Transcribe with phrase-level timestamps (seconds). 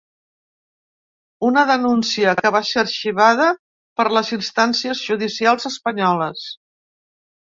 [1.49, 3.49] Una denúncia que va ser arxivada
[4.01, 6.49] per les instàncies judicials espanyoles.